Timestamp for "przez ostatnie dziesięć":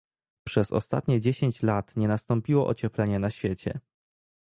0.47-1.63